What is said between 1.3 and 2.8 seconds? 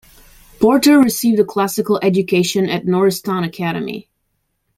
a classical education